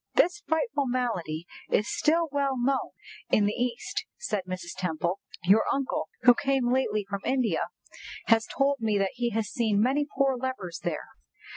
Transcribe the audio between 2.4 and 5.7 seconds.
known in the East," said Mrs. Temple. "Your